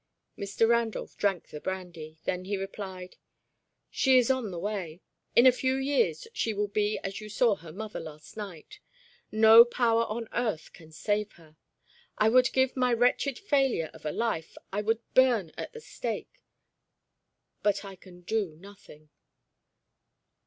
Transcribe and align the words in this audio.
Mr. 0.35 0.67
Randolph 0.67 1.15
drank 1.15 1.49
the 1.49 1.61
brandy. 1.61 2.17
Then 2.23 2.45
he 2.45 2.57
replied, 2.57 3.17
"She 3.91 4.17
is 4.17 4.31
on 4.31 4.49
the 4.49 4.57
way. 4.57 4.99
In 5.35 5.45
a 5.45 5.51
few 5.51 5.75
years 5.75 6.27
she 6.33 6.55
will 6.55 6.67
be 6.69 6.97
as 7.03 7.21
you 7.21 7.29
saw 7.29 7.53
her 7.57 7.71
mother 7.71 7.99
last 7.99 8.35
night; 8.35 8.79
no 9.31 9.63
power 9.63 10.03
on 10.05 10.27
earth 10.33 10.73
can 10.73 10.91
save 10.91 11.33
her. 11.33 11.55
I 12.17 12.29
would 12.29 12.51
give 12.51 12.75
my 12.75 12.91
wretched 12.91 13.37
failure 13.37 13.91
of 13.93 14.03
a 14.03 14.11
life, 14.11 14.57
I 14.73 14.81
would 14.81 15.01
burn 15.13 15.51
at 15.55 15.71
the 15.73 15.81
stake 15.81 16.41
but 17.61 17.85
I 17.85 17.95
can 17.95 18.21
do 18.21 18.55
nothing." 18.55 19.11